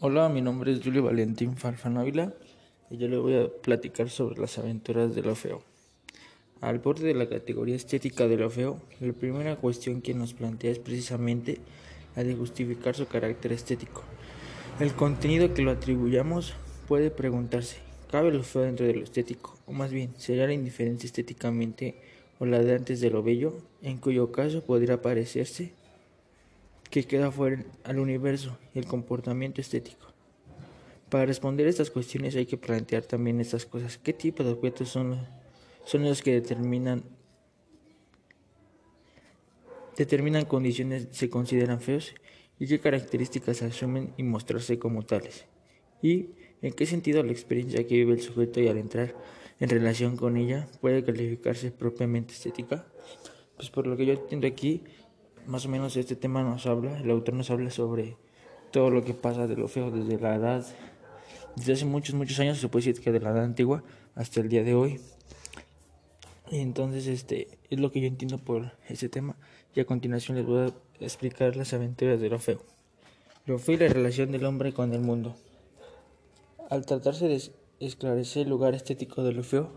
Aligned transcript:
Hola, 0.00 0.28
mi 0.28 0.40
nombre 0.40 0.70
es 0.70 0.80
Julio 0.80 1.02
Valentín 1.02 1.56
Farfán 1.56 1.96
Ávila 1.96 2.32
y 2.88 2.98
yo 2.98 3.08
le 3.08 3.18
voy 3.18 3.34
a 3.34 3.48
platicar 3.48 4.08
sobre 4.10 4.40
las 4.40 4.56
aventuras 4.56 5.12
de 5.16 5.22
lo 5.22 5.34
feo. 5.34 5.60
Al 6.60 6.78
borde 6.78 7.08
de 7.08 7.14
la 7.14 7.28
categoría 7.28 7.74
estética 7.74 8.28
de 8.28 8.36
lo 8.36 8.48
feo, 8.48 8.80
la 9.00 9.12
primera 9.12 9.56
cuestión 9.56 10.00
que 10.00 10.14
nos 10.14 10.34
plantea 10.34 10.70
es 10.70 10.78
precisamente 10.78 11.58
la 12.14 12.22
de 12.22 12.36
justificar 12.36 12.94
su 12.94 13.08
carácter 13.08 13.50
estético. 13.50 14.04
El 14.78 14.94
contenido 14.94 15.52
que 15.52 15.62
lo 15.62 15.72
atribuyamos 15.72 16.54
puede 16.86 17.10
preguntarse, 17.10 17.78
¿cabe 18.08 18.30
lo 18.30 18.44
feo 18.44 18.62
dentro 18.62 18.86
de 18.86 18.94
lo 18.94 19.02
estético? 19.02 19.58
O 19.66 19.72
más 19.72 19.90
bien, 19.90 20.14
¿sería 20.16 20.46
la 20.46 20.52
indiferencia 20.52 21.08
estéticamente 21.08 21.96
o 22.38 22.46
la 22.46 22.60
de 22.60 22.76
antes 22.76 23.00
de 23.00 23.10
lo 23.10 23.24
bello? 23.24 23.62
En 23.82 23.98
cuyo 23.98 24.30
caso 24.30 24.62
podría 24.62 25.02
parecerse 25.02 25.72
que 26.90 27.04
queda 27.04 27.30
fuera 27.30 27.64
al 27.84 27.98
universo 27.98 28.58
y 28.74 28.78
el 28.78 28.86
comportamiento 28.86 29.60
estético. 29.60 30.06
Para 31.08 31.24
responder 31.24 31.66
a 31.66 31.70
estas 31.70 31.90
cuestiones 31.90 32.36
hay 32.36 32.46
que 32.46 32.58
plantear 32.58 33.04
también 33.04 33.40
estas 33.40 33.64
cosas. 33.64 33.98
¿Qué 33.98 34.12
tipo 34.12 34.44
de 34.44 34.52
objetos 34.52 34.90
son, 34.90 35.18
los 35.92 36.22
que 36.22 36.32
determinan, 36.34 37.04
determinan 39.96 40.44
condiciones 40.44 41.08
se 41.10 41.30
consideran 41.30 41.80
feos 41.80 42.14
y 42.58 42.66
qué 42.66 42.78
características 42.78 43.62
asumen 43.62 44.12
y 44.18 44.22
mostrarse 44.22 44.78
como 44.78 45.04
tales? 45.04 45.46
¿Y 46.02 46.30
en 46.60 46.72
qué 46.74 46.84
sentido 46.84 47.22
la 47.22 47.32
experiencia 47.32 47.86
que 47.86 47.94
vive 47.94 48.12
el 48.12 48.20
sujeto 48.20 48.60
y 48.60 48.68
al 48.68 48.78
entrar 48.78 49.14
en 49.60 49.68
relación 49.70 50.16
con 50.16 50.36
ella 50.36 50.68
puede 50.80 51.02
calificarse 51.04 51.70
propiamente 51.70 52.34
estética? 52.34 52.86
Pues 53.56 53.70
por 53.70 53.86
lo 53.86 53.96
que 53.96 54.04
yo 54.04 54.12
entiendo 54.12 54.46
aquí, 54.46 54.84
más 55.48 55.64
o 55.64 55.70
menos 55.70 55.96
este 55.96 56.14
tema 56.14 56.42
nos 56.42 56.66
habla, 56.66 57.00
el 57.00 57.10
autor 57.10 57.34
nos 57.34 57.50
habla 57.50 57.70
sobre 57.70 58.18
todo 58.70 58.90
lo 58.90 59.02
que 59.02 59.14
pasa 59.14 59.46
de 59.46 59.56
lo 59.56 59.66
feo 59.66 59.90
desde 59.90 60.20
la 60.20 60.34
edad, 60.34 60.66
desde 61.56 61.72
hace 61.72 61.84
muchos, 61.86 62.14
muchos 62.14 62.38
años, 62.38 62.58
se 62.58 62.68
puede 62.68 62.84
decir 62.84 63.02
que 63.02 63.10
de 63.10 63.18
la 63.18 63.30
edad 63.30 63.44
antigua 63.44 63.82
hasta 64.14 64.40
el 64.40 64.50
día 64.50 64.62
de 64.62 64.74
hoy. 64.74 65.00
Y 66.50 66.58
entonces 66.58 67.06
este 67.06 67.48
es 67.70 67.80
lo 67.80 67.90
que 67.90 68.02
yo 68.02 68.06
entiendo 68.06 68.36
por 68.36 68.72
ese 68.88 69.08
tema 69.08 69.36
y 69.74 69.80
a 69.80 69.86
continuación 69.86 70.36
les 70.36 70.46
voy 70.46 70.68
a 70.68 70.72
explicar 71.00 71.56
las 71.56 71.72
aventuras 71.72 72.20
de 72.20 72.28
lo 72.28 72.38
feo. 72.38 72.62
Lo 73.46 73.58
feo 73.58 73.76
y 73.76 73.78
la 73.78 73.88
relación 73.88 74.30
del 74.30 74.44
hombre 74.44 74.74
con 74.74 74.92
el 74.92 75.00
mundo. 75.00 75.34
Al 76.68 76.84
tratarse 76.84 77.26
de 77.26 77.42
esclarecer 77.80 78.42
el 78.42 78.50
lugar 78.50 78.74
estético 78.74 79.22
de 79.22 79.32
lo 79.32 79.42
feo 79.42 79.70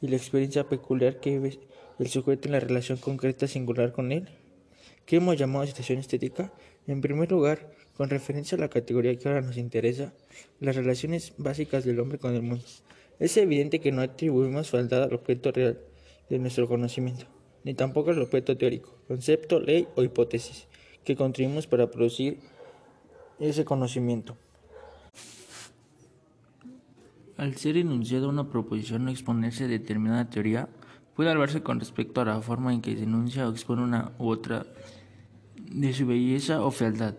y 0.00 0.08
la 0.08 0.16
experiencia 0.16 0.70
peculiar 0.70 1.20
que 1.20 1.38
vive 1.38 1.60
el 1.98 2.08
sujeto 2.08 2.48
en 2.48 2.52
la 2.52 2.60
relación 2.60 2.96
concreta 2.96 3.46
singular 3.46 3.92
con 3.92 4.10
él, 4.12 4.30
¿Qué 5.08 5.16
hemos 5.16 5.38
llamado 5.38 5.64
situación 5.64 6.00
estética? 6.00 6.52
En 6.86 7.00
primer 7.00 7.30
lugar, 7.30 7.70
con 7.96 8.10
referencia 8.10 8.58
a 8.58 8.60
la 8.60 8.68
categoría 8.68 9.16
que 9.16 9.26
ahora 9.26 9.40
nos 9.40 9.56
interesa, 9.56 10.12
las 10.60 10.76
relaciones 10.76 11.32
básicas 11.38 11.86
del 11.86 11.98
hombre 11.98 12.18
con 12.18 12.34
el 12.34 12.42
mundo. 12.42 12.66
Es 13.18 13.38
evidente 13.38 13.80
que 13.80 13.90
no 13.90 14.02
atribuimos 14.02 14.68
faltada 14.68 15.06
al 15.06 15.14
objeto 15.14 15.50
real 15.50 15.80
de 16.28 16.38
nuestro 16.38 16.68
conocimiento, 16.68 17.24
ni 17.64 17.72
tampoco 17.72 18.10
al 18.10 18.20
objeto 18.20 18.58
teórico, 18.58 18.98
concepto, 19.08 19.60
ley 19.60 19.88
o 19.96 20.02
hipótesis, 20.02 20.68
que 21.04 21.16
contribuimos 21.16 21.66
para 21.66 21.90
producir 21.90 22.40
ese 23.40 23.64
conocimiento. 23.64 24.36
Al 27.38 27.56
ser 27.56 27.78
enunciada 27.78 28.28
una 28.28 28.50
proposición 28.50 29.08
o 29.08 29.10
exponerse 29.10 29.68
determinada 29.68 30.28
teoría, 30.28 30.68
puede 31.16 31.30
hablarse 31.30 31.62
con 31.62 31.80
respecto 31.80 32.20
a 32.20 32.26
la 32.26 32.42
forma 32.42 32.74
en 32.74 32.82
que 32.82 32.94
se 32.94 33.04
enuncia 33.04 33.48
o 33.48 33.50
expone 33.50 33.82
una 33.82 34.12
u 34.18 34.28
otra 34.28 34.66
de 35.70 35.92
su 35.92 36.06
belleza 36.06 36.62
o 36.62 36.70
fealdad. 36.70 37.16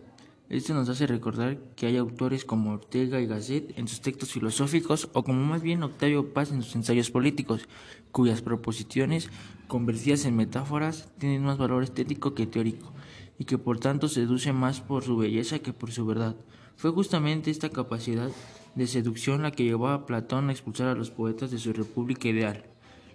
Esto 0.50 0.74
nos 0.74 0.90
hace 0.90 1.06
recordar 1.06 1.60
que 1.76 1.86
hay 1.86 1.98
autores 1.98 2.44
como 2.44 2.72
Ortega 2.72 3.22
y 3.22 3.28
Gasset 3.28 3.78
en 3.78 3.88
sus 3.88 4.02
textos 4.02 4.32
filosóficos 4.32 5.10
o 5.14 5.24
como 5.24 5.46
más 5.46 5.62
bien 5.62 5.84
Octavio 5.84 6.34
Paz 6.34 6.52
en 6.52 6.64
sus 6.64 6.76
ensayos 6.76 7.12
políticos, 7.12 7.68
cuyas 8.12 8.42
proposiciones, 8.42 9.30
convertidas 9.68 10.26
en 10.26 10.36
metáforas, 10.36 11.10
tienen 11.20 11.44
más 11.44 11.60
valor 11.60 11.84
estético 11.84 12.34
que 12.34 12.48
teórico 12.48 12.92
y 13.38 13.46
que 13.46 13.60
por 13.60 13.80
tanto 13.80 14.08
seduce 14.08 14.52
más 14.52 14.82
por 14.82 15.04
su 15.04 15.18
belleza 15.18 15.60
que 15.60 15.72
por 15.72 15.92
su 15.92 16.06
verdad. 16.08 16.36
Fue 16.76 16.90
justamente 16.90 17.52
esta 17.52 17.70
capacidad 17.70 18.32
de 18.74 18.88
seducción 18.88 19.44
la 19.44 19.52
que 19.52 19.66
llevó 19.66 19.90
a 19.90 20.08
Platón 20.08 20.50
a 20.50 20.52
expulsar 20.52 20.88
a 20.88 20.96
los 20.96 21.12
poetas 21.12 21.52
de 21.52 21.60
su 21.60 21.74
república 21.74 22.28
ideal. 22.28 22.66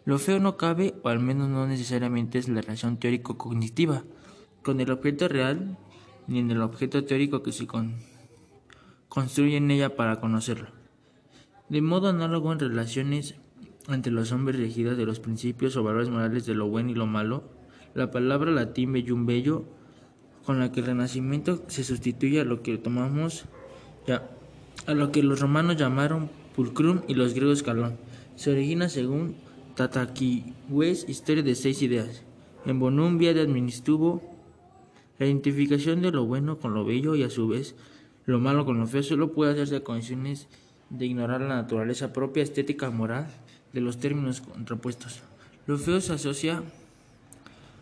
Lo 0.05 0.19
feo 0.19 0.39
no 0.39 0.56
cabe, 0.56 0.94
o 1.03 1.09
al 1.09 1.19
menos 1.19 1.49
no 1.49 1.67
necesariamente 1.67 2.39
es 2.39 2.49
la 2.49 2.61
relación 2.61 2.99
teórico-cognitiva, 2.99 4.05
con 4.64 4.80
el 4.80 4.91
objeto 4.91 5.28
real, 5.28 5.76
ni 6.26 6.41
en 6.41 6.50
el 6.50 6.62
objeto 6.62 7.04
teórico 7.04 7.42
que 7.42 7.52
se 7.52 7.69
construye 9.08 9.58
en 9.58 9.70
ella 9.70 9.94
para 9.94 10.20
conocerlo. 10.20 10.69
De 11.69 11.80
modo 11.82 12.08
análogo 12.08 12.52
en 12.52 12.58
relaciones 12.58 13.36
entre 13.88 14.10
los 14.10 14.32
hombres 14.32 14.58
regidas 14.58 14.97
de 14.97 15.06
los 15.06 15.20
principios 15.20 15.76
o 15.76 15.84
valores 15.84 16.08
morales 16.08 16.47
de 16.47 16.54
lo 16.54 16.66
bueno 16.66 16.91
y 16.91 16.94
lo 16.94 17.06
malo, 17.06 17.44
la 17.94 18.10
palabra 18.10 18.50
latín 18.50 18.92
bellum 18.92 19.26
bello, 19.26 19.64
con 20.44 20.58
la 20.58 20.72
que 20.72 20.81
el 20.81 20.86
renacimiento 20.86 21.62
se 21.69 21.84
sustituye 21.84 22.41
a 22.41 22.44
lo 22.44 22.62
que 22.62 22.76
tomamos 22.76 23.44
ya, 24.06 24.28
a 24.86 24.94
lo 24.94 25.12
que 25.12 25.22
los 25.22 25.41
romanos 25.41 25.76
llamaron 25.76 26.28
pulcrum 26.56 27.02
y 27.08 27.14
los 27.14 27.34
griegos 27.34 27.62
calón, 27.62 27.96
se 28.36 28.50
origina 28.50 28.88
según 28.88 29.36
Tataquihues, 29.75 31.08
Historia 31.08 31.42
de 31.42 31.54
seis 31.54 31.82
ideas. 31.82 32.22
En 32.66 32.78
Bonum 32.78 33.19
vía 33.19 33.34
de 33.34 33.42
administuvo 33.42 34.34
la 35.19 35.26
identificación 35.26 36.02
de 36.02 36.10
lo 36.10 36.25
bueno 36.25 36.58
con 36.58 36.75
lo 36.75 36.84
bello 36.84 37.14
y 37.14 37.22
a 37.22 37.30
su 37.30 37.48
vez 37.48 37.76
lo 38.26 38.41
malo 38.41 38.64
con 38.64 38.78
lo 38.78 38.86
feo 38.86 39.02
solo 39.02 39.32
puede 39.32 39.52
hacerse 39.52 39.76
a 39.76 39.84
condiciones 39.84 40.48
de 40.91 41.06
ignorar 41.06 41.41
la 41.42 41.56
naturaleza 41.56 42.12
propia 42.12 42.42
estética 42.42 42.91
moral 42.91 43.28
de 43.72 43.80
los 43.80 43.98
términos 43.98 44.41
contrapuestos. 44.41 45.22
Lo 45.66 45.76
feo 45.76 46.00
se 46.00 46.14
asocia 46.14 46.62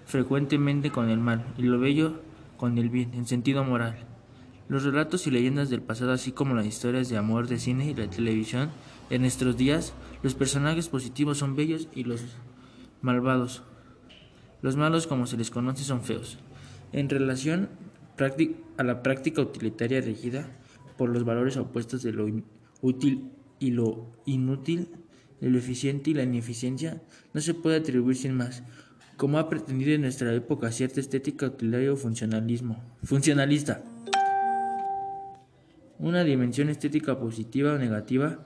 frecuentemente 0.06 0.90
con 0.90 1.10
el 1.10 1.18
mal 1.18 1.44
y 1.58 1.62
lo 1.62 1.78
bello 1.78 2.20
con 2.56 2.76
el 2.78 2.88
bien 2.88 3.14
en 3.14 3.26
sentido 3.26 3.62
moral. 3.64 4.06
Los 4.68 4.84
relatos 4.84 5.26
y 5.26 5.30
leyendas 5.30 5.70
del 5.70 5.82
pasado, 5.82 6.12
así 6.12 6.32
como 6.32 6.54
las 6.54 6.66
historias 6.66 7.08
de 7.08 7.18
amor 7.18 7.46
de 7.46 7.58
cine 7.58 7.86
y 7.86 7.94
la 7.94 8.08
televisión, 8.08 8.70
en 9.10 9.22
nuestros 9.22 9.56
días, 9.56 9.92
los 10.22 10.34
personajes 10.34 10.88
positivos 10.88 11.38
son 11.38 11.54
bellos 11.54 11.88
y 11.94 12.04
los 12.04 12.22
malvados, 13.00 13.62
los 14.62 14.76
malos 14.76 15.06
como 15.06 15.26
se 15.26 15.36
les 15.36 15.50
conoce, 15.50 15.84
son 15.84 16.02
feos. 16.02 16.38
En 16.92 17.08
relación 17.08 17.68
a 18.76 18.82
la 18.84 19.02
práctica 19.02 19.40
utilitaria 19.40 20.00
regida 20.00 20.46
por 20.96 21.08
los 21.08 21.24
valores 21.24 21.56
opuestos 21.56 22.02
de 22.02 22.12
lo 22.12 22.26
útil 22.80 23.30
y 23.58 23.70
lo 23.70 24.12
inútil, 24.26 24.88
de 25.40 25.50
lo 25.50 25.58
eficiente 25.58 26.10
y 26.10 26.14
la 26.14 26.22
ineficiencia, 26.22 27.02
no 27.32 27.40
se 27.40 27.54
puede 27.54 27.78
atribuir 27.78 28.16
sin 28.16 28.34
más, 28.34 28.62
como 29.16 29.38
ha 29.38 29.48
pretendido 29.48 29.92
en 29.92 30.02
nuestra 30.02 30.32
época 30.34 30.70
cierta 30.70 31.00
estética 31.00 31.46
utilitaria 31.46 31.92
o 31.92 31.96
funcionalismo, 31.96 32.82
funcionalista. 33.02 33.82
Una 35.98 36.24
dimensión 36.24 36.68
estética 36.68 37.18
positiva 37.18 37.72
o 37.72 37.78
negativa 37.78 38.44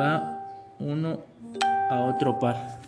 va 0.00 0.74
uno 0.78 1.24
a 1.90 2.00
otro 2.00 2.38
par. 2.38 2.83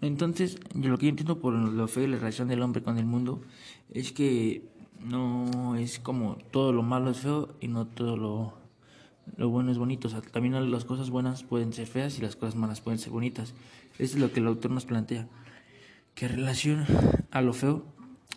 Entonces, 0.00 0.58
yo 0.74 0.90
lo 0.90 0.98
que 0.98 1.06
yo 1.06 1.10
entiendo 1.10 1.40
por 1.40 1.54
lo 1.54 1.88
feo 1.88 2.04
y 2.04 2.06
la 2.06 2.18
relación 2.18 2.48
del 2.48 2.62
hombre 2.62 2.82
con 2.82 2.98
el 2.98 3.04
mundo 3.04 3.40
es 3.92 4.12
que 4.12 4.62
no 5.04 5.76
es 5.76 5.98
como 5.98 6.36
todo 6.50 6.72
lo 6.72 6.82
malo 6.82 7.10
es 7.10 7.18
feo 7.18 7.54
y 7.60 7.68
no 7.68 7.86
todo 7.86 8.16
lo, 8.16 8.54
lo 9.36 9.48
bueno 9.48 9.72
es 9.72 9.78
bonito. 9.78 10.08
O 10.08 10.10
sea, 10.10 10.20
también 10.20 10.70
las 10.70 10.84
cosas 10.84 11.10
buenas 11.10 11.42
pueden 11.42 11.72
ser 11.72 11.86
feas 11.86 12.18
y 12.18 12.22
las 12.22 12.36
cosas 12.36 12.54
malas 12.54 12.80
pueden 12.80 12.98
ser 12.98 13.12
bonitas. 13.12 13.54
Eso 13.98 14.16
es 14.16 14.20
lo 14.20 14.32
que 14.32 14.40
el 14.40 14.46
autor 14.46 14.70
nos 14.70 14.84
plantea. 14.84 15.28
Que 16.14 16.28
relación 16.28 16.84
a 17.30 17.40
lo 17.40 17.52
feo 17.52 17.84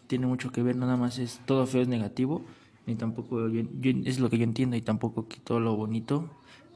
tiene 0.07 0.27
mucho 0.27 0.51
que 0.51 0.63
ver, 0.63 0.75
nada 0.75 0.97
más 0.97 1.19
es 1.19 1.41
todo 1.45 1.65
feo 1.65 1.81
es 1.81 1.87
negativo, 1.87 2.43
ni 2.85 2.95
tampoco 2.95 3.47
es 3.47 4.19
lo 4.19 4.29
que 4.29 4.37
yo 4.37 4.43
entiendo, 4.43 4.75
y 4.75 4.81
tampoco 4.81 5.27
que 5.27 5.39
todo 5.39 5.59
lo 5.59 5.75
bonito 5.75 6.29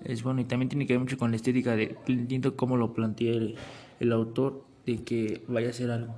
es 0.03 0.23
bueno 0.23 0.41
y 0.41 0.45
también 0.45 0.69
tiene 0.69 0.85
que 0.85 0.93
ver 0.93 0.99
mucho 0.99 1.17
con 1.17 1.31
la 1.31 1.37
estética 1.37 1.75
de 1.75 1.97
entiendo 2.07 2.55
cómo 2.55 2.77
lo 2.77 2.93
plantea 2.93 3.33
el, 3.99 4.11
autor 4.11 4.65
de 4.85 5.03
que 5.03 5.43
vaya 5.47 5.69
a 5.69 5.73
ser 5.73 5.91
algo. 5.91 6.15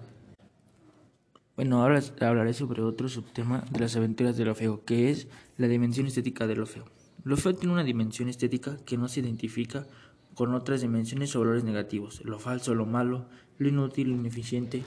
Bueno, 1.56 1.81
ahora 1.81 2.02
hablaré 2.22 2.54
sobre 2.54 2.84
otro 2.84 3.10
subtema 3.10 3.66
de 3.72 3.80
las 3.80 3.96
aventuras 3.96 4.38
de 4.38 4.46
lo 4.46 4.54
feo, 4.54 4.86
que 4.86 5.10
es 5.10 5.28
la 5.58 5.68
dimensión 5.68 6.06
estética 6.06 6.46
de 6.46 6.56
lo 6.56 6.68
feo. 6.68 6.86
Lo 7.24 7.36
feo 7.36 7.56
tiene 7.56 7.74
una 7.74 7.84
dimensión 7.84 8.30
estética 8.30 8.78
que 8.86 8.98
no 8.98 9.08
se 9.08 9.22
identifica 9.22 9.88
con 10.36 10.54
otras 10.54 10.81
dimensiones 10.81 11.36
o 11.36 11.40
valores 11.40 11.64
negativos, 11.64 12.24
lo 12.24 12.38
falso, 12.38 12.75
lo 12.75 12.86
malo, 12.86 13.25
lo 13.58 13.68
inútil, 13.68 14.10
lo 14.10 14.16
ineficiente, 14.16 14.84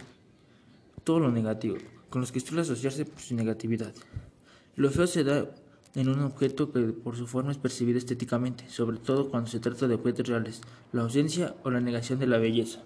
todo 1.03 1.19
lo 1.19 1.33
negativo, 1.33 1.77
con 2.09 2.21
los 2.21 2.31
que 2.31 2.39
suele 2.39 2.63
asociarse 2.63 3.05
por 3.05 3.21
su 3.21 3.35
negatividad. 3.35 3.93
Lo 4.77 4.91
feo 4.91 5.09
se 5.09 5.25
da 5.25 5.51
en 5.97 6.09
un 6.09 6.21
objeto 6.21 6.71
que 6.71 6.81
por 6.81 7.17
su 7.17 7.27
forma 7.27 7.51
es 7.51 7.59
percibido 7.59 7.99
estéticamente, 7.99 8.69
sobre 8.69 8.99
todo 8.99 9.29
cuando 9.29 9.51
se 9.51 9.59
trata 9.59 9.89
de 9.89 9.97
objetos 9.97 10.29
reales, 10.29 10.61
la 10.93 11.03
ausencia 11.03 11.57
o 11.65 11.71
la 11.71 11.81
negación 11.81 12.21
de 12.21 12.29
la 12.29 12.39
belleza. 12.39 12.85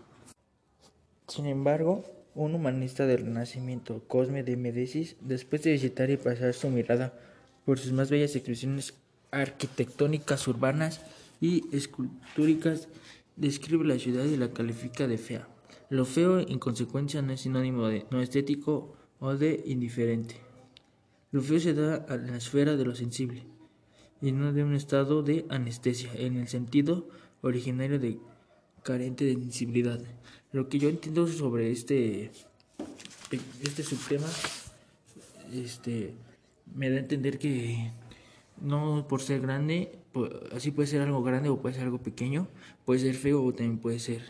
Sin 1.28 1.46
embargo, 1.46 2.04
un 2.34 2.54
humanista 2.54 3.06
del 3.06 3.24
Renacimiento, 3.24 4.02
Cosme 4.06 4.42
de 4.42 4.56
Medicis, 4.56 5.16
después 5.20 5.62
de 5.62 5.72
visitar 5.72 6.10
y 6.10 6.16
pasar 6.16 6.52
su 6.52 6.68
mirada 6.68 7.14
por 7.64 7.78
sus 7.78 7.92
más 7.92 8.10
bellas 8.10 8.36
expresiones 8.36 8.94
arquitectónicas 9.30 10.46
urbanas 10.46 11.00
y 11.40 11.64
escultóricas 11.74 12.88
describe 13.36 13.84
la 13.84 13.98
ciudad 13.98 14.24
y 14.24 14.36
la 14.36 14.52
califica 14.52 15.06
de 15.06 15.18
fea. 15.18 15.48
Lo 15.90 16.04
feo, 16.04 16.40
en 16.40 16.58
consecuencia, 16.58 17.22
no 17.22 17.32
es 17.32 17.40
sinónimo 17.40 17.88
de 17.88 18.06
no 18.10 18.20
estético 18.20 18.94
o 19.18 19.34
de 19.34 19.62
indiferente. 19.66 20.36
Lo 21.32 21.42
feo 21.42 21.58
se 21.58 21.74
da 21.74 21.96
a 22.08 22.16
la 22.16 22.36
esfera 22.36 22.76
de 22.76 22.84
lo 22.84 22.94
sensible 22.94 23.44
y 24.20 24.32
no 24.32 24.52
de 24.52 24.62
un 24.62 24.74
estado 24.74 25.22
de 25.22 25.46
anestesia, 25.48 26.10
en 26.14 26.36
el 26.36 26.48
sentido 26.48 27.08
originario 27.42 27.98
de 27.98 28.18
carente 28.84 29.24
de 29.24 29.34
sensibilidad. 29.34 30.00
Lo 30.52 30.68
que 30.68 30.78
yo 30.78 30.88
entiendo 30.88 31.26
sobre 31.26 31.72
este, 31.72 32.30
este 33.62 33.82
subtema 33.82 34.28
este, 35.52 36.14
me 36.72 36.90
da 36.90 36.96
a 36.96 37.00
entender 37.00 37.38
que 37.38 37.90
no 38.60 39.06
por 39.08 39.20
ser 39.20 39.40
grande, 39.40 39.98
así 40.52 40.70
puede 40.70 40.86
ser 40.86 41.02
algo 41.02 41.24
grande 41.24 41.48
o 41.48 41.60
puede 41.60 41.74
ser 41.74 41.84
algo 41.84 41.98
pequeño, 41.98 42.46
puede 42.84 43.00
ser 43.00 43.14
feo 43.14 43.42
o 43.42 43.52
también 43.52 43.78
puede 43.78 43.98
ser 43.98 44.22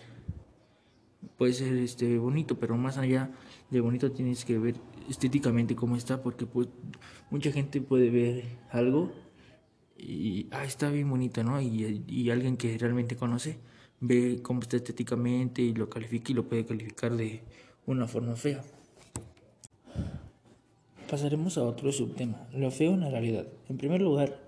puede 1.36 1.52
ser 1.52 1.74
este 1.78 2.16
bonito, 2.18 2.58
pero 2.58 2.76
más 2.76 2.96
allá 2.96 3.30
de 3.70 3.80
bonito 3.80 4.12
tienes 4.12 4.44
que 4.44 4.58
ver 4.58 4.76
estéticamente 5.10 5.74
cómo 5.74 5.96
está 5.96 6.22
porque 6.22 6.46
pues, 6.46 6.68
mucha 7.28 7.50
gente 7.50 7.80
puede 7.80 8.08
ver 8.10 8.44
algo 8.70 9.12
y 9.98 10.46
ah, 10.52 10.64
está 10.64 10.90
bien 10.90 11.10
bonito, 11.10 11.42
¿no? 11.42 11.60
Y, 11.60 12.04
y 12.06 12.30
alguien 12.30 12.56
que 12.56 12.78
realmente 12.78 13.16
conoce 13.16 13.58
ve 14.06 14.40
cómo 14.42 14.60
está 14.60 14.76
estéticamente 14.76 15.62
y 15.62 15.72
lo 15.72 15.88
califica 15.88 16.32
y 16.32 16.34
lo 16.34 16.46
puede 16.46 16.66
calificar 16.66 17.16
de 17.16 17.40
una 17.86 18.06
forma 18.06 18.36
fea. 18.36 18.62
Pasaremos 21.10 21.58
a 21.58 21.62
otro 21.62 21.90
subtema, 21.92 22.46
lo 22.52 22.70
feo 22.70 22.92
en 22.92 23.00
la 23.00 23.10
realidad. 23.10 23.46
En 23.68 23.76
primer 23.76 24.00
lugar, 24.00 24.40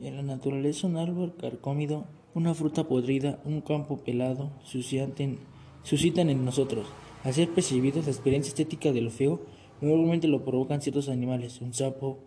en 0.00 0.16
la 0.16 0.22
naturaleza 0.22 0.86
un 0.86 0.96
árbol 0.96 1.34
carcómido, 1.36 2.06
una 2.34 2.54
fruta 2.54 2.88
podrida, 2.88 3.38
un 3.44 3.60
campo 3.60 3.98
pelado, 3.98 4.50
suscitan 4.64 6.30
en 6.30 6.44
nosotros. 6.44 6.86
Al 7.24 7.34
ser 7.34 7.50
percibidos, 7.50 8.06
la 8.06 8.12
experiencia 8.12 8.50
estética 8.50 8.92
de 8.92 9.02
lo 9.02 9.10
feo, 9.10 9.40
normalmente 9.80 10.28
lo 10.28 10.44
provocan 10.44 10.80
ciertos 10.80 11.08
animales, 11.08 11.60
un 11.60 11.74
sapo, 11.74 12.18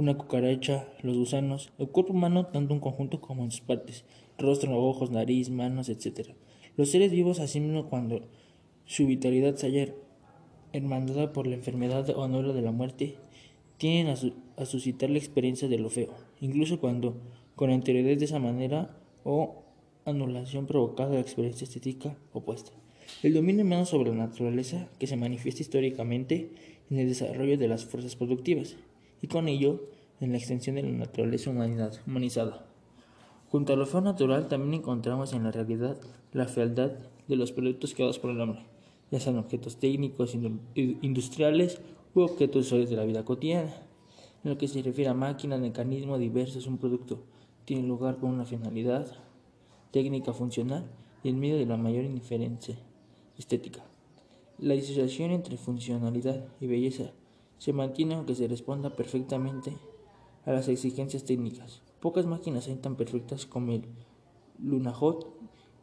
una 0.00 0.16
cucaracha, 0.16 0.88
los 1.02 1.16
gusanos, 1.16 1.72
el 1.78 1.88
cuerpo 1.88 2.12
humano 2.12 2.46
tanto 2.46 2.72
un 2.72 2.80
conjunto 2.80 3.20
como 3.20 3.44
en 3.44 3.50
sus 3.50 3.60
partes, 3.60 4.04
rostro, 4.38 4.82
ojos, 4.82 5.10
nariz, 5.10 5.50
manos, 5.50 5.88
etc. 5.88 6.30
Los 6.76 6.90
seres 6.90 7.12
vivos, 7.12 7.38
asimismo, 7.38 7.88
cuando 7.88 8.22
su 8.86 9.06
vitalidad 9.06 9.56
se 9.56 9.66
haya 9.66 9.94
hermandada 10.72 11.32
por 11.32 11.46
la 11.46 11.54
enfermedad 11.54 12.08
o 12.10 12.24
anula 12.24 12.52
de 12.52 12.62
la 12.62 12.72
muerte, 12.72 13.16
tienen 13.76 14.14
a, 14.56 14.64
suscitar 14.64 15.10
la 15.10 15.18
experiencia 15.18 15.68
de 15.68 15.78
lo 15.78 15.90
feo, 15.90 16.14
incluso 16.40 16.80
cuando 16.80 17.16
con 17.54 17.70
anterioridad 17.70 18.18
de 18.18 18.24
esa 18.24 18.38
manera 18.38 18.96
o 19.24 19.62
anulación 20.06 20.66
provocada 20.66 21.14
la 21.14 21.20
experiencia 21.20 21.64
estética 21.64 22.16
opuesta. 22.32 22.72
El 23.22 23.34
dominio 23.34 23.64
humano 23.64 23.84
sobre 23.84 24.10
la 24.10 24.26
naturaleza 24.26 24.88
que 24.98 25.06
se 25.06 25.16
manifiesta 25.16 25.62
históricamente 25.62 26.52
en 26.90 26.98
el 26.98 27.08
desarrollo 27.08 27.58
de 27.58 27.68
las 27.68 27.84
fuerzas 27.84 28.16
productivas 28.16 28.76
y 29.22 29.28
con 29.28 29.48
ello 29.48 29.80
en 30.20 30.32
la 30.32 30.38
extensión 30.38 30.76
de 30.76 30.82
la 30.82 30.90
naturaleza 30.90 31.50
humanizada. 31.50 32.66
Junto 33.50 33.72
a 33.72 33.76
lo 33.76 33.86
feo 33.86 34.00
natural 34.00 34.48
también 34.48 34.74
encontramos 34.74 35.32
en 35.32 35.44
la 35.44 35.50
realidad 35.50 36.00
la 36.32 36.46
fealdad 36.46 36.92
de 37.26 37.36
los 37.36 37.52
productos 37.52 37.94
creados 37.94 38.18
por 38.18 38.30
el 38.30 38.40
hombre, 38.40 38.64
ya 39.10 39.18
sean 39.18 39.38
objetos 39.38 39.76
técnicos, 39.76 40.36
industriales 40.74 41.80
u 42.14 42.20
objetos 42.20 42.66
usuales 42.66 42.90
de 42.90 42.96
la 42.96 43.04
vida 43.04 43.24
cotidiana. 43.24 43.72
En 44.44 44.50
lo 44.50 44.58
que 44.58 44.68
se 44.68 44.82
refiere 44.82 45.10
a 45.10 45.14
máquinas, 45.14 45.60
mecanismos 45.60 46.18
diversos, 46.18 46.66
un 46.66 46.78
producto 46.78 47.24
tiene 47.64 47.86
lugar 47.86 48.18
con 48.18 48.30
una 48.30 48.44
finalidad 48.44 49.06
técnica 49.90 50.32
funcional 50.32 50.90
y 51.22 51.28
en 51.28 51.40
medio 51.40 51.58
de 51.58 51.66
la 51.66 51.76
mayor 51.76 52.04
indiferencia 52.04 52.78
estética. 53.36 53.84
La 54.58 54.74
disociación 54.74 55.30
entre 55.30 55.56
funcionalidad 55.56 56.46
y 56.60 56.66
belleza 56.66 57.12
se 57.60 57.74
mantiene 57.74 58.14
aunque 58.14 58.34
se 58.34 58.48
responda 58.48 58.88
perfectamente 58.96 59.76
a 60.46 60.52
las 60.52 60.66
exigencias 60.68 61.24
técnicas. 61.24 61.82
Pocas 62.00 62.24
máquinas 62.24 62.64
son 62.64 62.78
tan 62.78 62.96
perfectas 62.96 63.44
como 63.44 63.72
el 63.72 63.84
Lunahot 64.58 65.28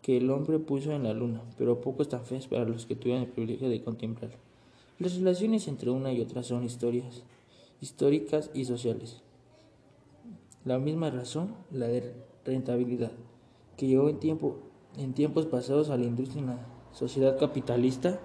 que 0.02 0.18
el 0.18 0.32
hombre 0.32 0.58
puso 0.58 0.92
en 0.92 1.04
la 1.04 1.14
luna, 1.14 1.44
pero 1.56 1.80
pocos 1.80 2.10
tan 2.10 2.26
feas 2.26 2.48
para 2.48 2.66
los 2.66 2.88
que 2.88 2.96
tuvieron 2.96 3.24
el 3.24 3.30
privilegio 3.30 3.70
de 3.70 3.84
contemplar. 3.84 4.32
Las 4.98 5.16
relaciones 5.18 5.68
entre 5.68 5.92
una 5.92 6.12
y 6.12 6.20
otra 6.20 6.42
son 6.42 6.64
historias, 6.64 7.22
históricas 7.80 8.50
y 8.56 8.66
sociales. 8.66 9.22
La 10.66 10.80
misma 10.80 11.12
razón, 11.12 11.54
la 11.72 11.88
de 11.88 12.16
rentabilidad, 12.44 13.12
que 13.76 13.86
llevó 13.86 14.10
en, 14.10 14.18
tiempo, 14.18 14.58
en 14.98 15.14
tiempos 15.14 15.46
pasados 15.46 15.92
a 15.92 15.98
la 15.98 16.06
industria 16.06 16.42
en 16.42 16.48
la 16.48 16.66
sociedad 16.92 17.38
capitalista 17.38 18.20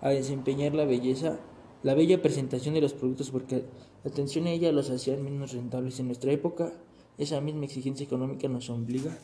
a 0.00 0.08
desempeñar 0.08 0.74
la 0.74 0.86
belleza, 0.86 1.38
la 1.84 1.94
bella 1.94 2.20
presentación 2.20 2.74
de 2.74 2.80
los 2.80 2.94
productos 2.94 3.30
porque 3.30 3.64
la 4.02 4.10
atención 4.10 4.46
a 4.46 4.50
ella 4.50 4.72
los 4.72 4.90
hacía 4.90 5.16
menos 5.16 5.52
rentables. 5.52 6.00
En 6.00 6.06
nuestra 6.06 6.32
época, 6.32 6.72
esa 7.18 7.40
misma 7.40 7.66
exigencia 7.66 8.04
económica 8.04 8.48
nos 8.48 8.70
obliga 8.70 9.16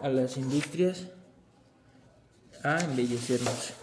a 0.00 0.08
las 0.08 0.36
industrias 0.38 1.08
a 2.62 2.82
embellecernos. 2.84 3.74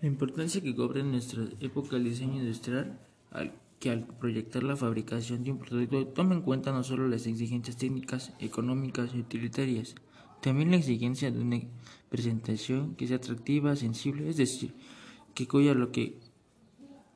La 0.00 0.08
importancia 0.08 0.62
que 0.62 0.74
cobra 0.74 1.00
en 1.00 1.10
nuestra 1.10 1.44
época 1.60 1.96
el 1.96 2.04
diseño 2.04 2.40
industrial, 2.40 2.98
al 3.32 3.52
que 3.80 3.90
al 3.90 4.06
proyectar 4.06 4.62
la 4.62 4.76
fabricación 4.76 5.42
de 5.42 5.50
un 5.50 5.58
producto 5.58 6.06
toma 6.06 6.36
en 6.36 6.42
cuenta 6.42 6.70
no 6.70 6.84
solo 6.84 7.08
las 7.08 7.26
exigencias 7.26 7.76
técnicas, 7.76 8.32
económicas 8.38 9.10
y 9.12 9.18
utilitarias, 9.18 9.96
también 10.40 10.70
la 10.70 10.76
exigencia 10.76 11.32
de 11.32 11.40
una 11.40 11.60
presentación 12.08 12.94
que 12.94 13.08
sea 13.08 13.16
atractiva, 13.16 13.74
sensible, 13.74 14.28
es 14.28 14.36
decir, 14.36 14.74
que 15.34 15.48
cuya 15.48 15.74
lo 15.74 15.90
que 15.90 16.20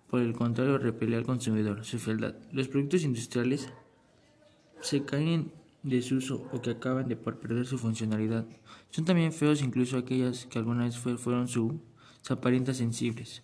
por 0.08 0.20
el 0.20 0.32
contrario 0.32 0.78
repele 0.78 1.16
al 1.16 1.24
consumidor, 1.24 1.84
su 1.84 1.98
fealdad. 1.98 2.34
Los 2.52 2.68
productos 2.68 3.02
industriales 3.02 3.68
se 4.80 5.04
caen 5.04 5.28
en 5.28 5.52
desuso 5.82 6.48
o 6.52 6.60
que 6.60 6.70
acaban 6.70 7.08
de 7.08 7.16
perder 7.16 7.66
su 7.66 7.78
funcionalidad. 7.78 8.46
Son 8.90 9.04
también 9.04 9.32
feos 9.32 9.62
incluso 9.62 9.98
aquellas 9.98 10.46
que 10.46 10.58
alguna 10.58 10.84
vez 10.84 10.96
fueron 10.96 11.48
su 11.48 11.80
apariencias 12.30 12.78
sensibles. 12.78 13.42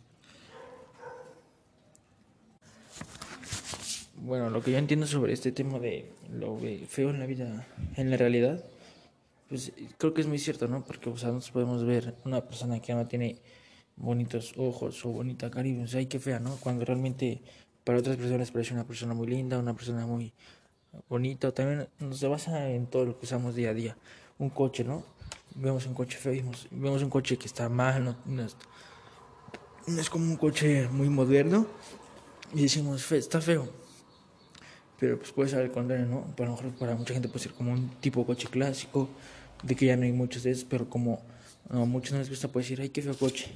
Bueno, 4.17 4.51
lo 4.51 4.63
que 4.63 4.71
yo 4.71 4.79
entiendo 4.79 5.07
sobre 5.07 5.33
este 5.33 5.51
tema 5.51 5.79
de 5.79 6.13
lo 6.33 6.59
feo 6.89 7.11
en 7.11 7.19
la 7.19 7.27
vida, 7.27 7.67
en 7.97 8.11
la 8.11 8.17
realidad, 8.17 8.65
pues 9.49 9.73
creo 9.99 10.15
que 10.15 10.21
es 10.21 10.29
muy 10.29 10.39
cierto, 10.39 10.69
¿no? 10.69 10.85
Porque 10.85 11.11
o 11.11 11.17
sea, 11.17 11.31
nosotros 11.31 11.51
podemos 11.51 11.85
ver 11.85 12.15
una 12.25 12.41
persona 12.41 12.81
que 12.81 12.95
no 12.95 13.07
tiene 13.07 13.41
bonitos 13.97 14.55
ojos 14.57 15.05
o 15.05 15.11
bonita 15.11 15.51
cara 15.51 15.69
y 15.69 15.75
pues, 15.75 15.95
ay, 15.95 16.07
qué 16.07 16.19
fea, 16.19 16.41
¿no? 16.41 16.57
Cuando 16.57 16.85
realmente 16.85 17.41
para 17.85 17.99
otras 17.99 18.17
personas 18.17 18.51
parece 18.51 18.75
una 18.75 18.85
persona 18.85 19.15
muy 19.15 19.27
linda, 19.27 19.59
una 19.59 19.75
persona 19.75 20.07
muy 20.07 20.33
bonita. 21.09 21.53
También 21.53 21.89
se 22.13 22.27
basa 22.27 22.71
en 22.71 22.87
todo 22.87 23.05
lo 23.05 23.19
que 23.19 23.27
usamos 23.27 23.55
día 23.55 23.71
a 23.71 23.75
día. 23.75 23.97
Un 24.39 24.51
coche, 24.51 24.85
¿no? 24.85 25.05
Vemos 25.55 25.87
un 25.87 25.95
coche 25.95 26.19
feo, 26.19 26.51
vemos 26.71 27.03
un 27.03 27.11
coche 27.11 27.37
que 27.37 27.47
está 27.47 27.69
mal, 27.69 28.05
no, 28.05 28.17
no 29.87 30.01
es 30.01 30.09
como 30.09 30.25
un 30.25 30.37
coche 30.37 30.89
muy 30.89 31.09
moderno 31.09 31.67
y 32.55 32.63
decimos, 32.63 33.11
está 33.13 33.41
feo. 33.41 33.69
Pero 34.99 35.19
pues 35.19 35.33
puede 35.33 35.51
ser 35.51 35.61
al 35.61 35.73
contrario, 35.73 36.07
¿no? 36.07 36.35
Para, 36.37 36.51
mejor 36.51 36.71
para 36.73 36.95
mucha 36.95 37.13
gente 37.13 37.29
puede 37.29 37.41
ser 37.41 37.53
como 37.53 37.73
un 37.73 37.89
tipo 38.01 38.25
coche 38.25 38.49
clásico, 38.49 39.09
de 39.63 39.75
que 39.75 39.87
ya 39.87 39.97
no 39.97 40.05
hay 40.05 40.13
muchos 40.13 40.45
de 40.45 40.53
esos, 40.53 40.65
pero 40.65 40.89
como 40.89 41.21
a 41.69 41.77
muchos 41.77 42.13
no 42.13 42.19
les 42.19 42.29
gusta, 42.29 42.49
puede 42.49 42.65
decir, 42.65 42.81
ay, 42.81 42.91
qué 42.91 43.03
feo 43.03 43.17
coche. 43.17 43.47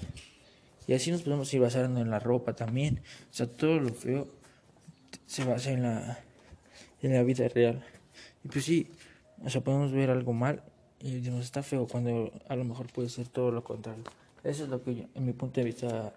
Y 0.87 0.95
así 0.95 1.11
nos 1.11 1.23
podemos 1.23 1.53
ir 1.53 1.61
basando 1.61 2.01
en 2.01 2.11
la 2.11 2.19
ropa 2.19 2.55
también. 2.55 3.01
O 3.31 3.35
sea, 3.35 3.47
todo 3.47 3.81
lo 3.81 3.93
feo 3.93 4.29
se 5.27 5.45
basa 5.45 5.73
en 5.73 5.83
la, 5.83 6.21
en 7.03 7.13
la 7.13 7.23
vida 7.23 7.49
real. 7.49 7.85
Y 8.45 8.49
pues 8.49 8.65
sí, 8.65 8.89
o 9.45 9.51
sea, 9.51 9.63
podemos 9.63 9.93
ver 9.93 10.11
algo 10.11 10.33
mal 10.33 10.63
y 11.01 11.17
decimos, 11.17 11.45
está 11.45 11.63
feo, 11.63 11.87
cuando 11.87 12.33
a 12.49 12.57
lo 12.57 12.65
mejor 12.65 12.87
puede 12.93 13.09
ser 13.09 13.29
todo 13.29 13.51
lo 13.51 13.65
contrario. 13.65 14.05
Eso 14.45 14.65
es 14.65 14.71
lo 14.71 14.83
que 14.83 14.95
yo, 14.95 15.05
en 15.15 15.27
mi 15.27 15.33
punto 15.33 15.61
de 15.61 15.67
vista, 15.67 16.15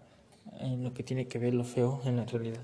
en 0.60 0.84
lo 0.84 0.93
que 0.93 1.03
tiene 1.03 1.27
que 1.27 1.39
ver 1.39 1.53
lo 1.53 1.63
feo 1.63 2.01
en 2.05 2.17
la 2.17 2.25
realidad. 2.25 2.63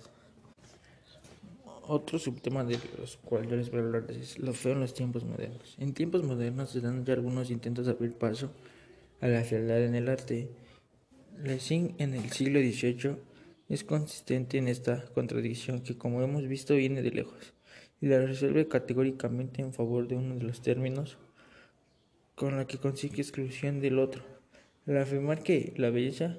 Otro 1.88 2.17
subtema 2.17 2.63
de 2.63 2.79
los 3.00 3.17
cuales 3.17 3.50
yo 3.50 3.55
les 3.55 3.70
voy 3.70 3.79
a 3.79 3.84
hablar 3.84 4.05
es 4.10 4.39
lo 4.39 4.53
feo 4.53 4.74
en 4.74 4.79
los 4.79 4.94
tiempos 4.94 5.24
modernos. 5.24 5.75
En 5.79 5.94
tiempos 5.94 6.24
modernos 6.24 6.70
se 6.70 6.82
dan 6.82 7.05
ya 7.05 7.13
algunos 7.13 7.51
intentos 7.51 7.86
de 7.86 7.91
abrir 7.91 8.13
paso 8.13 8.50
a 9.22 9.27
la 9.27 9.43
fealdad 9.43 9.84
en 9.84 9.95
el 9.95 10.10
arte. 10.10 10.50
Lessing 11.43 11.95
en 11.98 12.13
el 12.13 12.31
siglo 12.31 12.60
XVIII 12.60 13.17
es 13.69 13.84
consistente 13.84 14.57
en 14.57 14.67
esta 14.67 15.05
contradicción 15.13 15.81
que 15.81 15.98
como 15.98 16.22
hemos 16.22 16.48
visto 16.48 16.75
viene 16.75 17.01
de 17.01 17.12
lejos 17.12 17.53
y 18.01 18.07
la 18.07 18.19
resuelve 18.19 18.67
categóricamente 18.67 19.62
en 19.62 19.74
favor 19.74 20.07
de 20.07 20.15
uno 20.15 20.36
de 20.36 20.43
los 20.43 20.62
términos 20.62 21.17
con 22.36 22.57
la 22.57 22.67
que 22.67 22.77
consigue 22.77 23.22
exclusión 23.22 23.79
del 23.81 24.00
otro 24.00 24.24
al 24.88 24.98
afirmar 24.98 25.41
que 25.41 25.74
la 25.77 25.89
belleza 25.89 26.38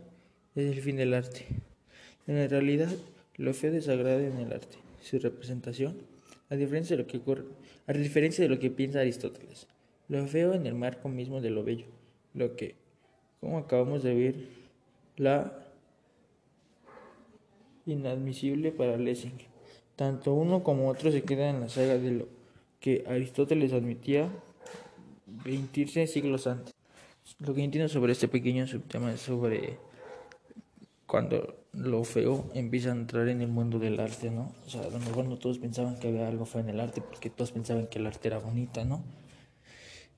es 0.54 0.70
el 0.70 0.80
fin 0.80 0.96
del 0.96 1.14
arte. 1.14 1.46
En 2.26 2.48
realidad, 2.48 2.92
lo 3.36 3.52
feo 3.54 3.72
desagrada 3.72 4.24
en 4.24 4.38
el 4.38 4.52
arte. 4.52 4.78
Su 5.02 5.18
representación 5.18 5.96
a 6.48 6.56
diferencia 6.56 6.96
de 6.96 8.48
lo 8.48 8.58
que 8.58 8.70
piensa 8.70 9.00
Aristóteles, 9.00 9.66
lo 10.08 10.26
feo 10.26 10.54
en 10.54 10.66
el 10.66 10.74
marco 10.74 11.08
mismo 11.08 11.40
de 11.40 11.50
lo 11.50 11.64
bello, 11.64 11.86
lo 12.36 12.54
que, 12.54 12.76
como 13.40 13.58
acabamos 13.58 14.02
de 14.02 14.14
ver, 14.14 14.34
la 15.16 15.52
inadmisible 17.86 18.70
para 18.70 18.96
Lessing. 18.96 19.38
Tanto 19.96 20.34
uno 20.34 20.62
como 20.62 20.88
otro 20.88 21.10
se 21.10 21.22
quedan 21.22 21.56
en 21.56 21.60
la 21.62 21.68
saga 21.68 21.96
de 21.96 22.10
lo 22.10 22.28
que 22.78 23.04
Aristóteles 23.08 23.72
admitía 23.72 24.30
Veintirse 25.26 26.06
siglos 26.06 26.46
antes. 26.46 26.74
Lo 27.40 27.54
que 27.54 27.64
entiendo 27.64 27.88
sobre 27.88 28.12
este 28.12 28.28
pequeño 28.28 28.66
subtema 28.66 29.12
es 29.12 29.20
sobre 29.20 29.78
cuando 31.06 31.56
lo 31.72 32.04
feo 32.04 32.48
empieza 32.54 32.90
a 32.90 32.92
entrar 32.92 33.28
en 33.28 33.40
el 33.40 33.48
mundo 33.48 33.78
del 33.78 33.98
arte, 33.98 34.30
¿no? 34.30 34.52
O 34.66 34.70
sea, 34.70 34.82
a 34.82 34.90
lo 34.90 34.98
mejor 34.98 35.24
no 35.24 35.36
todos 35.36 35.58
pensaban 35.58 35.98
que 35.98 36.08
había 36.08 36.28
algo 36.28 36.46
feo 36.46 36.60
en 36.60 36.68
el 36.68 36.80
arte 36.80 37.00
porque 37.00 37.30
todos 37.30 37.52
pensaban 37.52 37.88
que 37.88 37.98
el 37.98 38.06
arte 38.06 38.28
era 38.28 38.38
bonita, 38.38 38.84
¿no? 38.84 39.02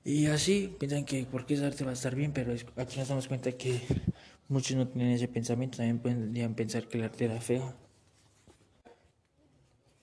Y 0.03 0.27
así 0.27 0.75
piensan 0.79 1.05
que 1.05 1.25
porque 1.29 1.55
ese 1.55 1.65
arte 1.65 1.83
va 1.83 1.91
a 1.91 1.93
estar 1.93 2.15
bien, 2.15 2.31
pero 2.31 2.53
aquí 2.77 2.97
nos 2.97 3.09
damos 3.09 3.27
cuenta 3.27 3.51
que 3.51 3.81
muchos 4.47 4.77
no 4.77 4.87
tienen 4.87 5.11
ese 5.11 5.27
pensamiento, 5.27 5.77
también 5.77 5.99
podrían 5.99 6.55
pensar 6.55 6.87
que 6.87 6.97
el 6.97 7.03
arte 7.03 7.25
era 7.25 7.41
feo. 7.41 7.75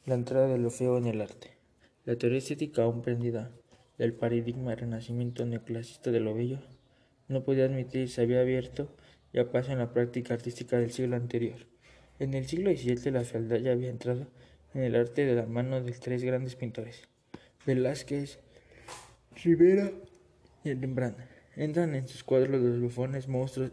La 0.05 0.15
entrada 0.15 0.49
de 0.49 0.59
lo 0.59 0.71
feo 0.71 0.99
en 0.99 1.07
el 1.07 1.21
arte. 1.21 1.57
La 2.05 2.17
teoría 2.17 2.39
estética 2.39 2.83
aún 2.83 3.03
prendida 3.03 3.51
del 3.99 4.13
paradigma 4.13 4.75
renacimiento 4.75 5.47
neoclasista 5.47 6.11
de 6.11 6.21
lo 6.21 6.35
bello, 6.35 6.61
no 7.29 7.43
podía 7.43 7.65
admitir 7.65 8.09
se 8.09 8.23
había 8.23 8.41
abierto 8.41 8.95
ya 9.33 9.51
paso 9.51 9.73
en 9.73 9.79
la 9.79 9.93
práctica 9.93 10.35
artística 10.35 10.79
del 10.79 10.93
siglo 10.93 11.17
anterior. 11.17 11.67
En 12.19 12.35
el 12.35 12.47
siglo 12.47 12.71
XVII 12.71 13.11
la 13.11 13.25
fealdad 13.25 13.59
ya 13.59 13.73
había 13.73 13.91
entrado 13.91 14.29
en 14.75 14.83
el 14.83 14.95
arte 14.95 15.25
de 15.25 15.35
la 15.35 15.47
mano 15.47 15.83
de 15.83 15.93
tres 15.93 16.23
grandes 16.23 16.55
pintores, 16.55 17.09
Velázquez, 17.67 18.39
Rivera 19.43 19.91
y 20.65 20.75
Rembrandt. 20.75 21.19
Entran 21.57 21.95
en 21.95 22.09
sus 22.09 22.25
cuadros 22.25 22.61
los 22.61 22.81
bufones, 22.81 23.29
monstruos, 23.29 23.71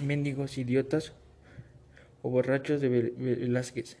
mendigos, 0.00 0.58
idiotas 0.58 1.12
o 2.22 2.30
borrachos 2.30 2.80
de 2.80 2.88
Velázquez, 2.88 3.96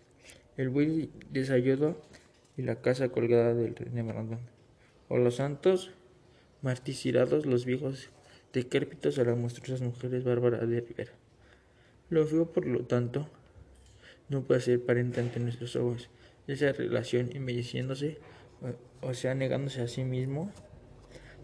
el 0.56 0.68
buey 0.68 1.10
desayudo 1.30 2.00
y 2.56 2.62
la 2.62 2.76
casa 2.76 3.08
colgada 3.08 3.54
del 3.54 3.74
Rembrandt 3.76 4.40
o 5.08 5.16
los 5.16 5.36
santos 5.36 5.90
martirizados, 6.62 7.46
los 7.46 7.64
viejos 7.64 8.10
decrépitos, 8.52 9.18
a 9.18 9.24
las 9.24 9.38
monstruosas 9.38 9.80
mujeres 9.80 10.24
bárbaras 10.24 10.68
de 10.68 10.80
Rivera. 10.80 11.12
Lo 12.10 12.26
feo, 12.26 12.50
por 12.50 12.66
lo 12.66 12.84
tanto, 12.84 13.28
no 14.28 14.42
puede 14.42 14.60
ser 14.60 14.84
parente 14.84 15.20
ante 15.20 15.40
nuestros 15.40 15.76
ojos. 15.76 16.10
Esa 16.46 16.72
relación 16.72 17.30
embelleciéndose, 17.34 18.18
o 19.02 19.14
sea, 19.14 19.34
negándose 19.34 19.82
a 19.82 19.88
sí 19.88 20.04
mismo, 20.04 20.50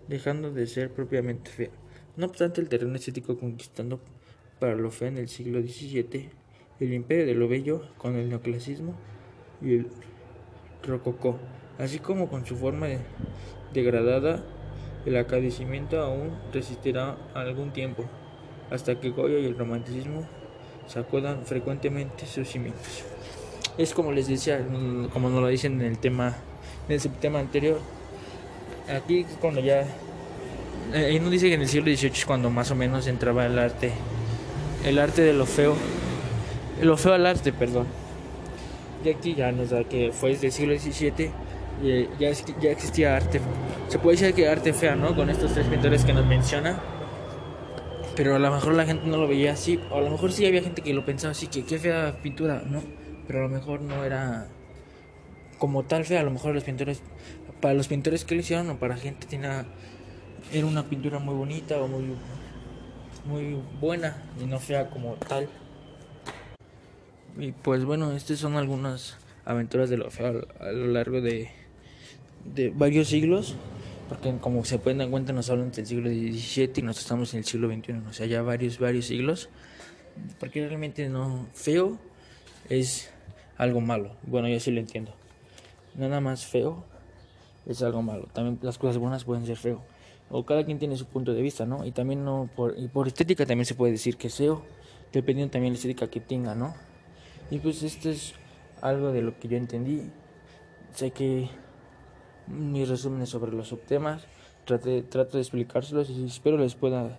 dejando 0.09 0.53
de 0.53 0.67
ser 0.67 0.91
propiamente 0.91 1.51
feo. 1.51 1.71
No 2.17 2.27
obstante, 2.27 2.61
el 2.61 2.69
terreno 2.69 2.95
estético 2.97 3.39
conquistando 3.39 4.01
para 4.61 4.75
lo 4.75 4.91
feo 4.91 5.09
en 5.09 5.19
el 5.19 5.29
siglo 5.29 5.61
XVII, 5.61 6.31
el 6.81 6.93
imperio 6.93 7.27
de 7.27 7.35
lo 7.35 7.49
bello 7.49 7.89
con 7.99 8.17
el 8.17 8.29
neoclasismo 8.29 8.95
y 9.63 9.75
el 9.75 9.87
rococó 10.83 11.39
así 11.79 11.99
como 11.99 12.29
con 12.29 12.47
su 12.47 12.57
forma 12.57 12.87
degradada, 13.73 14.43
el 15.07 15.17
acadecimiento 15.17 16.01
aún 16.01 16.31
resistirá 16.53 17.17
algún 17.35 17.73
tiempo, 17.73 18.05
hasta 18.71 19.01
que 19.01 19.11
Goya 19.11 19.39
y 19.39 19.47
el 19.47 19.59
romanticismo 19.59 20.27
sacudan 20.87 21.45
frecuentemente 21.45 22.27
sus 22.27 22.49
cimientos. 22.49 23.05
Es 23.77 23.93
como 23.93 24.13
les 24.13 24.29
decía, 24.29 24.67
como 25.13 25.31
nos 25.31 25.41
lo 25.41 25.49
dicen 25.49 25.81
en 25.81 25.87
el 25.87 25.99
tema, 25.99 26.37
en 26.89 26.95
el 26.95 27.01
tema 27.19 27.39
anterior, 27.41 27.81
aquí 28.89 29.25
cuando 29.41 29.61
ya, 29.61 29.83
eh, 30.93 31.07
ahí 31.07 31.21
nos 31.21 31.31
dice 31.31 31.49
que 31.49 31.55
en 31.55 31.63
el 31.63 31.69
siglo 31.69 31.87
XVIII 31.95 32.13
es 32.13 32.27
cuando 32.27 32.51
más 32.51 32.71
o 32.71 32.75
menos 32.75 33.07
entraba 33.07 33.47
el 33.47 33.59
arte, 33.59 33.93
el 34.85 34.99
arte 34.99 35.23
de 35.23 35.33
lo 35.33 35.47
feo, 35.47 35.77
lo 36.83 36.97
feo 36.97 37.15
al 37.15 37.27
arte, 37.27 37.53
perdón. 37.53 37.87
Y 39.05 39.11
aquí 39.11 39.35
ya 39.35 39.53
nos 39.53 39.71
da 39.71 39.85
que 39.85 40.13
fue 40.13 40.31
desde 40.31 40.47
el 40.47 40.53
siglo 40.53 40.79
XVII 40.79 41.31
ya, 42.19 42.31
ya 42.61 42.71
existía 42.71 43.17
arte. 43.17 43.41
Se 43.89 43.99
puede 43.99 44.17
decir 44.17 44.35
que 44.35 44.49
arte 44.49 44.73
fea, 44.73 44.95
¿no? 44.95 45.15
Con 45.15 45.31
estos 45.31 45.53
tres 45.53 45.67
pintores 45.67 46.05
que 46.05 46.13
nos 46.13 46.27
menciona. 46.27 46.81
Pero 48.17 48.37
a 48.37 48.39
lo 48.39 48.51
mejor 48.51 48.75
la 48.75 48.87
gente 48.87 49.07
no 49.07 49.17
lo 49.17 49.27
veía 49.27 49.53
así. 49.53 49.81
O 49.91 49.99
a 49.99 50.01
lo 50.01 50.11
mejor 50.11 50.33
sí 50.33 50.47
había 50.47 50.63
gente 50.63 50.83
que 50.83 50.95
lo 50.95 51.05
pensaba 51.05 51.33
así, 51.33 51.49
que 51.49 51.65
qué 51.65 51.79
fea 51.79 52.17
pintura, 52.23 52.63
¿no? 52.65 52.83
Pero 53.27 53.41
a 53.41 53.43
lo 53.43 53.49
mejor 53.49 53.81
no 53.81 54.05
era 54.05 54.47
como 55.59 55.85
tal 55.85 56.05
fea. 56.05 56.21
A 56.21 56.25
lo 56.25 56.31
mejor 56.31 56.55
los 56.55 56.65
pintores, 56.65 57.03
para 57.61 57.75
los 57.75 57.89
pintores 57.89 58.25
que 58.25 58.35
lo 58.35 58.41
hicieron 58.41 58.71
o 58.71 58.79
para 58.79 58.97
gente 58.97 59.27
tenía, 59.27 59.67
era 60.53 60.67
una 60.67 60.85
pintura 60.85 61.19
muy 61.19 61.35
bonita 61.35 61.81
o 61.81 61.89
muy, 61.89 62.15
muy 63.27 63.59
buena 63.81 64.23
y 64.41 64.47
no 64.47 64.59
fea 64.59 64.91
como 64.91 65.15
tal. 65.15 65.49
Y 67.39 67.53
pues 67.53 67.85
bueno, 67.85 68.13
estas 68.13 68.39
son 68.39 68.57
algunas 68.57 69.17
aventuras 69.45 69.91
de 69.91 69.97
lo 69.97 70.11
feo 70.11 70.47
a 70.61 70.71
lo 70.71 70.87
largo 70.87 71.21
de 71.21 71.51
de 72.45 72.71
varios 72.71 73.09
siglos, 73.09 73.55
porque 74.09 74.35
como 74.41 74.65
se 74.65 74.79
pueden 74.79 74.99
dar 74.99 75.09
cuenta 75.09 75.33
nos 75.33 75.51
hablan 75.51 75.71
del 75.73 75.87
siglo 75.87 76.11
XVII 76.11 76.73
y 76.77 76.83
nosotros 76.83 76.99
estamos 76.99 77.35
en 77.35 77.39
el 77.39 77.45
siglo 77.45 77.69
XXI, 77.69 77.93
o 78.09 78.13
sea, 78.13 78.27
ya 78.27 78.43
varios, 78.43 78.79
varios 78.79 79.07
siglos, 79.07 79.49
porque 80.39 80.67
realmente 80.67 81.09
no, 81.09 81.49
feo 81.55 81.99
es 82.69 83.11
algo 83.57 83.81
malo, 83.81 84.17
bueno, 84.27 84.49
yo 84.49 84.61
sí 84.61 84.71
lo 84.71 84.81
entiendo, 84.81 85.15
nada 85.95 86.21
más 86.21 86.47
feo 86.47 86.85
es 87.67 87.83
algo 87.83 88.03
malo, 88.03 88.29
también 88.33 88.59
las 88.63 88.79
cosas 88.79 88.99
buenas 88.99 89.25
pueden 89.25 89.47
ser 89.47 89.57
feo, 89.57 89.83
o 90.31 90.45
cada 90.45 90.65
quien 90.65 90.79
tiene 90.79 90.97
su 90.97 91.07
punto 91.07 91.33
de 91.33 91.43
vista, 91.43 91.65
¿no? 91.67 91.85
Y 91.85 91.93
también 91.93 92.25
no, 92.25 92.49
por, 92.55 92.79
y 92.79 92.89
por 92.89 93.07
estética 93.07 93.47
también 93.47 93.67
se 93.67 93.75
puede 93.75 93.93
decir 93.93 94.17
que 94.17 94.27
es 94.27 94.37
feo, 94.37 94.63
dependiendo 95.13 95.53
también 95.53 95.73
de 95.73 95.77
la 95.77 95.81
estética 95.81 96.11
que 96.11 96.21
tenga, 96.21 96.55
¿no? 96.55 96.75
Y 97.51 97.59
pues 97.59 97.83
esto 97.83 98.11
es 98.11 98.35
algo 98.81 99.13
de 99.13 99.23
lo 99.23 99.39
que 99.39 99.49
yo 99.49 99.57
entendí, 99.57 100.11
sé 100.93 101.11
que 101.11 101.49
mis 102.47 102.89
resúmenes 102.89 103.29
sobre 103.29 103.53
los 103.53 103.69
subtemas. 103.69 104.27
Trate, 104.65 105.03
trato 105.03 105.37
de 105.37 105.43
explicárselos 105.43 106.09
y 106.11 106.25
espero 106.25 106.57
les 106.57 106.75
pueda, 106.75 107.19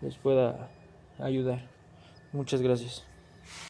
les 0.00 0.16
pueda 0.16 0.70
ayudar. 1.18 1.68
Muchas 2.32 2.62
gracias. 2.62 3.09